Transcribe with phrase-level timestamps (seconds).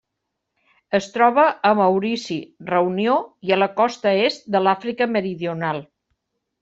[0.99, 2.37] Es troba a Maurici,
[2.71, 3.17] Reunió
[3.49, 5.85] i a la costa est de l'Àfrica meridional.